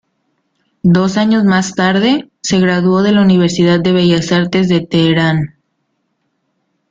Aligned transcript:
Dos 0.81 1.15
años 1.15 1.43
más 1.43 1.75
tarde, 1.75 2.31
se 2.41 2.57
graduó 2.59 3.03
de 3.03 3.11
la 3.11 3.21
universidad 3.21 3.79
de 3.79 3.91
bellas 3.93 4.31
artes 4.31 4.67
de 4.67 4.81
Teherán. 4.81 5.57